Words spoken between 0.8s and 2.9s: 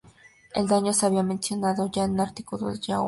se había mencionado en un artículo de